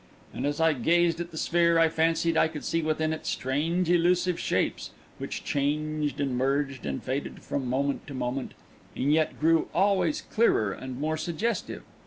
[0.33, 3.87] And as I gazed at the sphere, I fancied I could see within it strange,
[3.87, 4.89] elusive shapes,
[5.19, 8.55] which changed and merged and faded from moment to moment,
[8.95, 11.83] and yet grew always clearer and more suggestive.